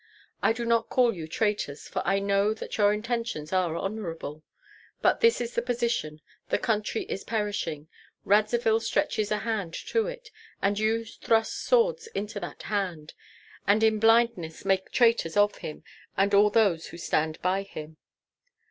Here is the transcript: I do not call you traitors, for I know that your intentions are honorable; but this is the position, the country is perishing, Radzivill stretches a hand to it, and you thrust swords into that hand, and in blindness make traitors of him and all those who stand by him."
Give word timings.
I 0.41 0.51
do 0.51 0.65
not 0.65 0.89
call 0.89 1.13
you 1.13 1.27
traitors, 1.27 1.87
for 1.87 2.01
I 2.05 2.17
know 2.17 2.55
that 2.55 2.75
your 2.79 2.91
intentions 2.91 3.53
are 3.53 3.75
honorable; 3.75 4.41
but 4.99 5.21
this 5.21 5.39
is 5.39 5.53
the 5.53 5.61
position, 5.61 6.21
the 6.49 6.57
country 6.57 7.03
is 7.03 7.23
perishing, 7.23 7.87
Radzivill 8.25 8.79
stretches 8.79 9.31
a 9.31 9.37
hand 9.37 9.75
to 9.75 10.07
it, 10.07 10.31
and 10.59 10.79
you 10.79 11.05
thrust 11.05 11.53
swords 11.53 12.07
into 12.15 12.39
that 12.39 12.63
hand, 12.63 13.13
and 13.67 13.83
in 13.83 13.99
blindness 13.99 14.65
make 14.65 14.91
traitors 14.91 15.37
of 15.37 15.57
him 15.57 15.83
and 16.17 16.33
all 16.33 16.49
those 16.49 16.87
who 16.87 16.97
stand 16.97 17.39
by 17.43 17.61
him." 17.61 17.97